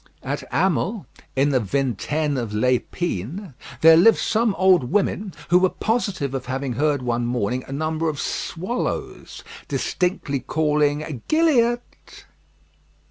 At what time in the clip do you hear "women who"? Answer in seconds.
4.85-5.59